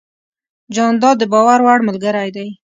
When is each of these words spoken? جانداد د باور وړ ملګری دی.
جانداد 0.75 1.15
د 1.19 1.23
باور 1.33 1.59
وړ 1.65 1.79
ملګری 1.87 2.29
دی. 2.35 2.47